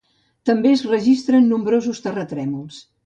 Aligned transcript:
També 0.49 0.71
es 0.77 0.81
registren 0.93 1.45
nombrosos 1.51 2.01
terratrèmols. 2.07 2.81